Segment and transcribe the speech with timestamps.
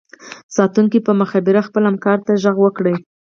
[0.55, 2.93] ساتونکي په مخابره خپل همکار ته غږ وکړو